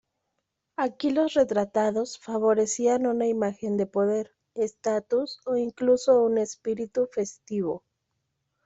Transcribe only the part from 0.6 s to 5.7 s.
Aquí los retratados favorecían una imagen de poder, estatus o